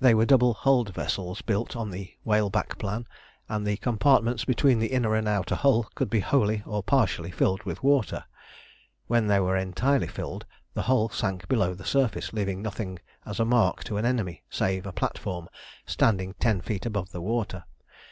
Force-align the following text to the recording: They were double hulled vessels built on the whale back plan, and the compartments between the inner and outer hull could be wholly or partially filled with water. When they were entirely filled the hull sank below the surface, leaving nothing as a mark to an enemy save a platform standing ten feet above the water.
They 0.00 0.14
were 0.16 0.26
double 0.26 0.52
hulled 0.52 0.92
vessels 0.92 1.40
built 1.40 1.76
on 1.76 1.90
the 1.92 2.12
whale 2.24 2.50
back 2.50 2.76
plan, 2.76 3.06
and 3.48 3.64
the 3.64 3.76
compartments 3.76 4.44
between 4.44 4.80
the 4.80 4.88
inner 4.88 5.14
and 5.14 5.28
outer 5.28 5.54
hull 5.54 5.88
could 5.94 6.10
be 6.10 6.18
wholly 6.18 6.64
or 6.66 6.82
partially 6.82 7.30
filled 7.30 7.62
with 7.62 7.80
water. 7.80 8.24
When 9.06 9.28
they 9.28 9.38
were 9.38 9.56
entirely 9.56 10.08
filled 10.08 10.44
the 10.74 10.82
hull 10.90 11.08
sank 11.08 11.46
below 11.46 11.72
the 11.72 11.84
surface, 11.84 12.32
leaving 12.32 12.62
nothing 12.62 12.98
as 13.24 13.38
a 13.38 13.44
mark 13.44 13.84
to 13.84 13.96
an 13.96 14.04
enemy 14.04 14.42
save 14.50 14.86
a 14.86 14.92
platform 14.92 15.48
standing 15.86 16.34
ten 16.40 16.60
feet 16.60 16.84
above 16.84 17.12
the 17.12 17.22
water. 17.22 17.62